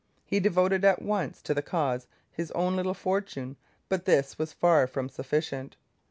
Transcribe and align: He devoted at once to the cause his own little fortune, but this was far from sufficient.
He 0.25 0.39
devoted 0.39 0.83
at 0.83 0.99
once 1.03 1.43
to 1.43 1.53
the 1.53 1.61
cause 1.61 2.07
his 2.31 2.49
own 2.53 2.75
little 2.75 2.95
fortune, 2.95 3.55
but 3.87 4.05
this 4.05 4.35
was 4.39 4.51
far 4.51 4.87
from 4.87 5.09
sufficient. 5.09 5.75